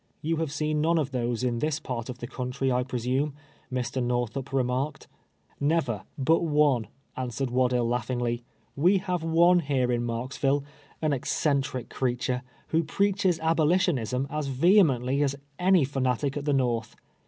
[0.23, 3.35] "You have seen none of those in this part of the country, I presume
[3.71, 4.03] 'j" Mr.
[4.03, 5.07] iS'orthup re marked."
[5.75, 8.41] Never, but one," answered "Waddill, langliingly."
[8.85, 10.63] We have one here in Marksville,
[11.03, 16.95] an eccentric crea ture, who preaches abolitionism as vehemently as any fanatic at the Xorth.